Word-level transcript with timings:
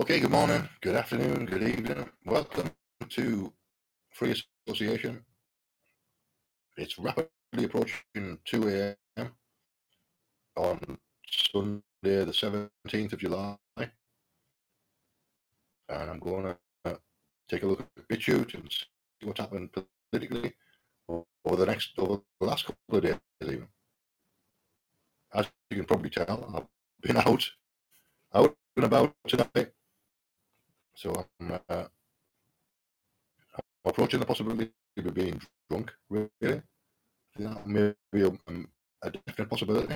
Okay, 0.00 0.20
good 0.20 0.30
morning, 0.30 0.68
good 0.80 0.94
afternoon, 0.94 1.44
good 1.44 1.64
evening. 1.64 2.08
Welcome 2.24 2.70
to 3.08 3.52
Free 4.12 4.32
Association. 4.68 5.24
It's 6.76 7.00
rapidly 7.00 7.64
approaching 7.64 8.38
2 8.44 8.68
a.m. 9.16 9.32
on 10.56 10.98
Sunday, 11.52 12.24
the 12.24 12.26
17th 12.86 13.12
of 13.14 13.18
July. 13.18 13.56
And 13.76 13.90
I'm 15.88 16.20
going 16.20 16.54
to 16.84 16.98
take 17.48 17.64
a 17.64 17.66
look 17.66 17.80
at 17.80 18.08
BitChute 18.08 18.54
and 18.54 18.70
see 18.70 19.26
what's 19.26 19.40
happened 19.40 19.70
politically 20.12 20.54
over 21.08 21.56
the 21.56 21.66
next, 21.66 21.94
over 21.98 22.20
the 22.40 22.46
last 22.46 22.66
couple 22.66 22.98
of 22.98 23.02
days, 23.02 23.16
even. 23.42 23.66
As 25.34 25.46
you 25.70 25.78
can 25.78 25.86
probably 25.86 26.10
tell, 26.10 26.54
I've 26.54 26.68
been 27.02 27.16
out, 27.16 27.50
out 28.32 28.56
and 28.76 28.84
about 28.84 29.12
tonight 29.26 29.72
so 30.98 31.12
I'm, 31.40 31.52
uh, 31.52 31.84
I'm 33.54 33.62
approaching 33.84 34.18
the 34.18 34.26
possibility 34.26 34.72
of 34.96 35.14
being 35.14 35.40
drunk, 35.70 35.92
really. 36.10 36.60
That 37.38 37.66
may 37.68 37.94
be 38.10 38.22
a, 38.22 38.30
um, 38.48 38.66
a 39.02 39.10
definite 39.12 39.48
possibility. 39.48 39.94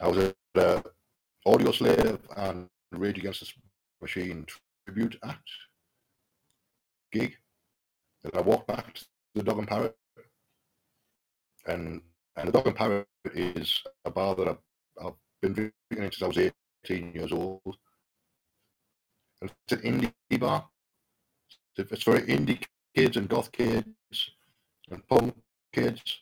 I 0.00 0.08
was 0.08 0.18
at 0.18 0.34
uh, 0.56 0.82
Audioslave 1.46 2.18
and 2.36 2.68
Rage 2.90 3.18
Against 3.18 3.40
the 3.42 3.52
Machine 4.02 4.44
Tribute 4.84 5.16
Act 5.22 5.48
gig. 7.12 7.36
And 8.24 8.34
I 8.34 8.40
walked 8.40 8.66
back 8.66 8.92
to 8.92 9.04
the 9.36 9.44
Dog 9.44 9.58
and 9.58 9.68
Parrot. 9.68 9.96
And, 11.68 12.00
and 12.34 12.48
the 12.48 12.52
Dog 12.52 12.66
and 12.66 12.74
Parrot 12.74 13.06
is 13.34 13.84
a 14.04 14.10
bar 14.10 14.34
that 14.34 14.48
I've, 14.48 14.58
I've 15.00 15.14
been 15.40 15.52
drinking 15.52 16.10
since 16.10 16.22
I 16.22 16.26
was 16.26 16.50
18 16.84 17.12
years 17.14 17.30
old 17.30 17.76
it's 19.42 19.72
an 19.72 19.78
indie 19.80 20.40
bar. 20.40 20.68
It's 21.76 22.02
for 22.02 22.18
indie 22.20 22.64
kids 22.94 23.16
and 23.16 23.28
goth 23.28 23.52
kids 23.52 23.86
and 24.90 25.06
punk 25.08 25.34
kids 25.72 26.20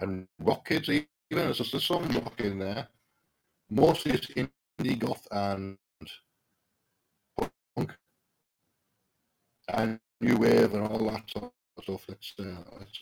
and 0.00 0.28
rock 0.38 0.66
kids 0.68 0.88
even. 0.88 1.06
There's 1.30 1.58
just 1.58 1.86
some 1.86 2.08
rock 2.10 2.40
in 2.40 2.58
there. 2.58 2.88
Mostly 3.70 4.12
it's 4.12 4.28
indie 4.28 4.98
goth 4.98 5.26
and 5.32 5.76
punk 7.36 7.96
and 9.68 9.98
new 10.20 10.36
wave 10.36 10.74
and 10.74 10.86
all 10.86 11.10
that 11.10 11.28
sort 11.30 11.52
of 11.76 11.82
stuff. 11.82 12.04
Let's 12.08 12.34
uh, 12.38 12.62
let's 12.78 13.00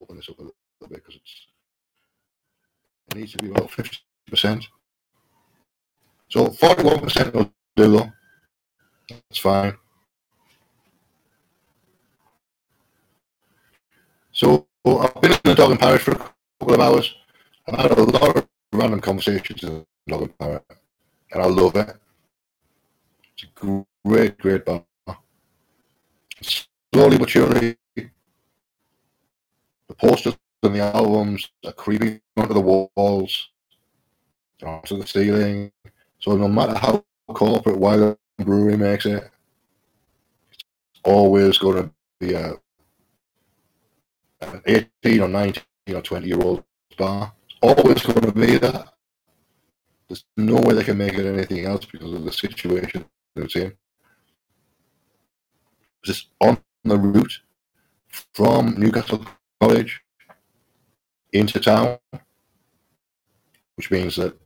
open 0.00 0.16
this 0.16 0.28
up 0.30 0.38
a 0.38 0.42
little 0.42 0.54
bit 0.80 1.04
because 1.04 1.20
it 3.08 3.16
needs 3.16 3.32
to 3.32 3.38
be 3.38 3.50
about 3.50 3.70
fifty 3.70 3.98
percent. 3.98 4.03
So 6.64 6.74
41% 6.74 7.32
will 7.34 7.52
do 7.76 7.90
though. 7.92 8.12
That's 9.10 9.38
fine. 9.38 9.76
So 14.32 14.66
I've 14.86 15.20
been 15.20 15.32
in 15.32 15.38
the 15.44 15.54
dog 15.54 15.72
and 15.72 15.80
parrot 15.80 16.00
for 16.00 16.12
a 16.12 16.32
couple 16.58 16.74
of 16.74 16.80
hours. 16.80 17.14
I've 17.68 17.78
had 17.78 17.90
a 17.90 18.02
lot 18.02 18.36
of 18.36 18.48
random 18.72 19.00
conversations 19.00 19.62
in 19.62 19.68
the 19.70 19.86
dog 20.08 20.22
and 20.22 20.38
parrot, 20.38 20.64
and 21.32 21.42
I 21.42 21.46
love 21.46 21.76
it. 21.76 21.96
It's 23.34 23.44
a 23.44 23.82
great, 24.06 24.38
great 24.38 24.64
bar. 24.64 24.84
Slowly 26.40 27.18
but 27.18 27.28
surely, 27.28 27.76
the 27.94 28.10
posters 29.98 30.38
and 30.62 30.74
the 30.74 30.80
albums 30.80 31.50
are 31.66 31.72
creeping 31.72 32.22
onto 32.38 32.54
the 32.54 32.88
walls, 32.96 33.50
onto 34.62 34.96
the 34.98 35.06
ceiling, 35.06 35.70
so 36.24 36.38
no 36.38 36.48
matter 36.48 36.74
how 36.74 37.04
corporate 37.28 37.76
Wild 37.76 38.16
Brewery 38.38 38.78
makes 38.78 39.04
it, 39.04 39.30
it's 40.54 41.00
always 41.04 41.58
going 41.58 41.82
to 41.82 41.90
be 42.18 42.32
a 42.32 42.54
an 44.40 44.62
18 45.04 45.20
or 45.20 45.28
19 45.28 45.62
or 45.92 46.00
20 46.00 46.26
year 46.26 46.40
old 46.40 46.64
bar. 46.96 47.30
It's 47.46 47.58
always 47.60 48.02
going 48.02 48.22
to 48.22 48.32
be 48.32 48.56
that. 48.56 48.94
There's 50.08 50.24
no 50.38 50.54
way 50.62 50.74
they 50.74 50.84
can 50.84 50.96
make 50.96 51.12
it 51.12 51.26
anything 51.26 51.66
else 51.66 51.84
because 51.84 52.14
of 52.14 52.24
the 52.24 52.32
situation 52.32 53.04
it's 53.36 53.56
in. 53.56 53.74
Just 56.02 56.28
on 56.40 56.56
the 56.84 56.96
route 56.96 57.40
from 58.32 58.80
Newcastle 58.80 59.26
College 59.60 60.00
into 61.34 61.60
town, 61.60 61.98
which 63.76 63.90
means 63.90 64.16
that 64.16 64.38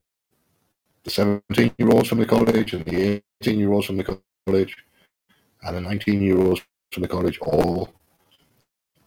the 1.09 1.41
17 1.51 1.73
year 1.79 1.89
olds 1.91 2.09
from 2.09 2.19
the 2.19 2.27
college 2.27 2.75
and 2.75 2.85
the 2.85 3.23
18 3.43 3.59
year 3.59 3.73
olds 3.73 3.87
from 3.87 3.97
the 3.97 4.21
college 4.47 4.77
and 5.63 5.77
the 5.77 5.81
19 5.81 6.21
year 6.23 6.39
olds 6.39 6.61
from 6.93 7.03
the 7.03 7.09
college 7.09 7.39
all 7.39 7.95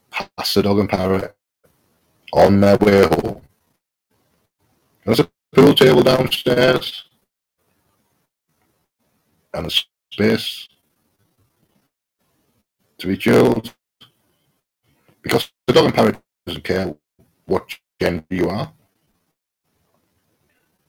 pass 0.09 0.55
the 0.55 0.63
dog 0.63 0.79
and 0.79 0.89
parrot 0.89 1.35
on 2.33 2.59
their 2.59 2.77
way 2.77 3.03
home. 3.03 3.41
There's 5.05 5.19
a 5.19 5.29
pool 5.53 5.73
table 5.73 6.01
downstairs 6.01 7.03
and 9.53 9.67
a 9.67 9.83
space 10.11 10.67
to 12.97 13.07
be 13.07 13.17
chilled 13.17 13.73
because 15.21 15.51
the 15.67 15.73
dog 15.73 15.85
and 15.85 15.93
parrot 15.93 16.17
doesn't 16.47 16.63
care 16.63 16.95
what 17.45 17.77
gender 17.99 18.25
you 18.31 18.49
are, 18.49 18.71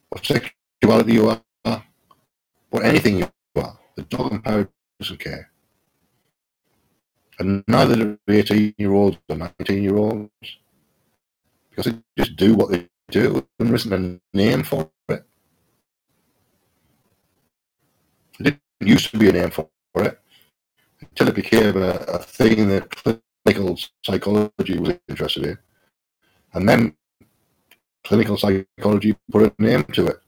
what 0.08 0.24
sex 0.24 0.50
sexuality 0.82 1.12
you 1.15 1.28
are, 1.28 1.84
or 2.72 2.82
anything 2.82 3.19
you 3.19 3.28
are. 3.56 3.78
The 3.97 4.03
dog 4.03 4.32
and 4.32 4.43
parrot 4.43 4.69
doesn't 4.98 5.20
care. 5.20 5.50
And 7.38 7.62
neither 7.69 7.97
do 7.97 8.19
18 8.28 8.75
year 8.78 8.92
olds 8.92 9.19
or 9.28 9.37
19 9.37 9.82
year 9.82 9.97
olds. 9.97 10.31
Because 11.71 11.92
they 11.92 11.98
just 12.19 12.37
do 12.37 12.54
what 12.54 12.71
they 12.71 12.88
do, 13.10 13.47
and 13.59 13.69
there 13.69 13.75
isn't 13.76 13.92
a 13.92 14.37
name 14.37 14.62
for 14.65 14.91
it. 15.09 15.25
There 18.38 18.53
didn't 18.53 18.60
used 18.81 19.10
to 19.10 19.19
be 19.19 19.28
a 19.28 19.32
name 19.32 19.50
for 19.50 19.69
it 19.97 20.19
until 21.00 21.28
it 21.28 21.34
became 21.34 21.76
a, 21.76 21.91
a 21.91 22.19
thing 22.19 22.69
that 22.69 22.91
clinical 22.91 23.78
psychology 24.04 24.78
was 24.78 24.98
interested 25.09 25.44
in. 25.47 25.59
And 26.54 26.69
then 26.69 26.97
clinical 28.04 28.37
psychology 28.37 29.16
put 29.31 29.54
a 29.59 29.62
name 29.62 29.84
to 29.84 30.06
it. 30.09 30.22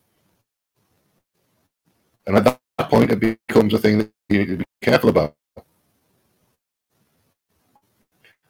And 2.27 2.37
at 2.37 2.45
that 2.45 2.91
point, 2.91 3.11
it 3.11 3.21
becomes 3.21 3.75
a 3.75 3.79
thing 3.79 3.99
that 3.99 4.11
you 4.29 4.39
need 4.39 4.49
to 4.49 4.57
be 4.59 4.65
careful 4.83 5.11
about. 5.11 5.35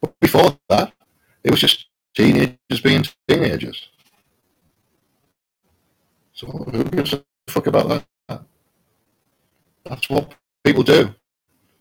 But 0.00 0.18
before 0.20 0.58
that, 0.68 0.92
it 1.42 1.50
was 1.50 1.60
just 1.60 1.86
teenagers 2.14 2.80
being 2.82 3.04
teenagers. 3.28 3.88
So 6.32 6.46
who 6.46 6.84
gives 6.84 7.12
a 7.12 7.24
fuck 7.48 7.66
about 7.66 7.88
that? 8.28 8.42
That's 9.84 10.08
what 10.08 10.34
people 10.64 10.82
do. 10.82 11.14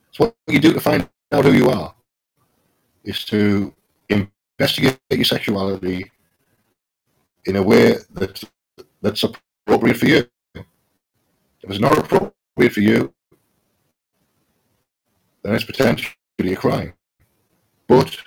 It's 0.09 0.19
what 0.19 0.35
you 0.47 0.59
do 0.59 0.73
to 0.73 0.79
find 0.79 1.09
out 1.31 1.45
who 1.45 1.53
you 1.53 1.69
are. 1.69 1.95
Is 3.03 3.25
to 3.25 3.73
investigate 4.09 4.99
your 5.09 5.25
sexuality 5.25 6.11
in 7.45 7.55
a 7.55 7.63
way 7.63 7.97
that 8.11 8.43
that's 9.01 9.23
appropriate 9.23 9.97
for 9.97 10.07
you. 10.07 10.25
If 11.63 11.69
it's 11.69 11.79
not 11.79 11.97
appropriate 11.97 12.73
for 12.73 12.81
you, 12.81 13.13
then 15.43 15.55
it's 15.55 15.63
potentially 15.63 16.13
a 16.39 16.55
crime. 16.57 16.93
But 17.87 18.17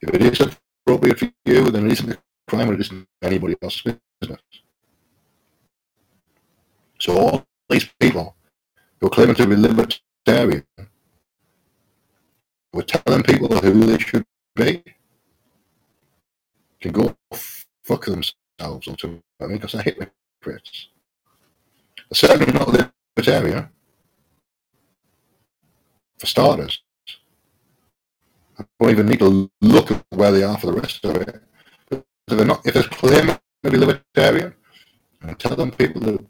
if 0.00 0.14
it 0.14 0.22
is 0.22 0.40
appropriate 0.86 1.18
for 1.18 1.32
you, 1.44 1.70
then 1.70 1.86
it 1.86 1.92
isn't 1.92 2.12
a 2.12 2.18
crime 2.46 2.68
and 2.68 2.74
it 2.74 2.80
isn't 2.80 3.08
anybody 3.20 3.56
else's 3.60 3.96
business. 4.20 4.40
So 7.00 7.18
all 7.18 7.44
these 7.68 7.88
people 7.98 8.36
who 9.00 9.08
are 9.08 9.10
claiming 9.10 9.34
to 9.36 9.46
be 9.46 9.56
libertarian, 9.56 10.64
we're 12.72 12.82
telling 12.82 13.24
people 13.24 13.48
who 13.48 13.86
they 13.86 13.98
should 13.98 14.24
be, 14.54 14.84
can 16.80 16.92
go 16.92 17.16
fuck 17.82 18.04
themselves 18.04 18.86
ultimately 18.86 19.22
because 19.40 19.72
they're 19.72 19.82
hypocrites 19.82 20.88
certainly 22.14 22.52
not 22.52 22.68
libertarian. 22.68 23.68
For 26.18 26.26
starters, 26.26 26.80
I 28.58 28.64
don't 28.78 28.90
even 28.90 29.06
need 29.06 29.18
to 29.18 29.50
look 29.60 29.90
at 29.90 30.04
where 30.10 30.32
they 30.32 30.44
are 30.44 30.56
for 30.56 30.68
the 30.68 30.80
rest 30.80 31.04
of 31.04 31.16
it. 31.16 31.42
But 31.90 32.04
if 32.28 32.36
they're 32.36 32.46
not, 32.46 32.66
if 32.66 32.74
they're 32.74 32.82
claiming 32.84 33.38
to 33.64 33.70
be 33.70 33.76
libertarian, 33.76 34.54
and 35.22 35.38
tell 35.38 35.56
them 35.56 35.70
people 35.70 36.00
to, 36.02 36.26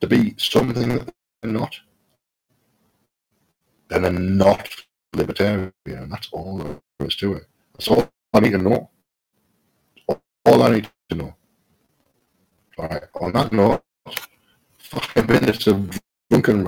to 0.00 0.06
be 0.06 0.34
something 0.38 0.88
that 0.88 1.14
they're 1.42 1.52
not, 1.52 1.74
then 3.88 4.02
they're 4.02 4.12
not 4.12 4.68
libertarian. 5.14 5.72
That's 5.84 6.28
all 6.32 6.58
there 6.58 7.06
is 7.06 7.16
to 7.16 7.34
it. 7.34 7.46
That's 7.72 7.88
all 7.88 8.08
I 8.32 8.40
need 8.40 8.52
to 8.52 8.58
know. 8.58 8.90
All 10.46 10.62
I 10.62 10.70
need 10.70 10.90
to 11.08 11.16
know. 11.16 11.34
All 12.78 12.88
right. 12.88 13.02
On 13.20 13.32
that 13.32 13.52
note, 13.52 13.82
five 15.00 15.28
minutes 15.28 15.66
of 15.66 16.00
drunken 16.30 16.64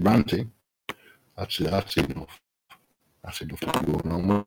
ranting. 0.00 0.52
That's 1.36 1.58
that's 1.58 1.96
enough. 1.96 2.40
That's 3.24 3.40
enough 3.42 3.60
to 3.60 3.66
go 3.66 4.10
on 4.10 4.46